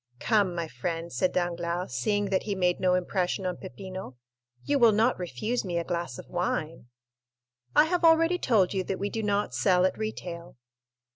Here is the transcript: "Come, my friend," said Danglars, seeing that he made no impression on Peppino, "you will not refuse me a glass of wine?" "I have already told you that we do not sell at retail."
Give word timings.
"Come, 0.17 0.55
my 0.55 0.67
friend," 0.67 1.13
said 1.13 1.31
Danglars, 1.31 1.93
seeing 1.93 2.31
that 2.31 2.41
he 2.41 2.55
made 2.55 2.79
no 2.79 2.95
impression 2.95 3.45
on 3.45 3.57
Peppino, 3.57 4.17
"you 4.65 4.79
will 4.79 4.93
not 4.93 5.19
refuse 5.19 5.63
me 5.63 5.77
a 5.77 5.83
glass 5.83 6.17
of 6.17 6.27
wine?" 6.27 6.87
"I 7.75 7.85
have 7.85 8.03
already 8.03 8.39
told 8.39 8.73
you 8.73 8.83
that 8.85 8.97
we 8.97 9.11
do 9.11 9.21
not 9.21 9.53
sell 9.53 9.85
at 9.85 9.95
retail." 9.99 10.57